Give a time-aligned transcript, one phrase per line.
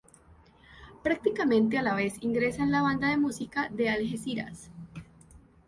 [1.03, 4.71] Prácticamente a la vez ingresa en la banda de música de Algeciras.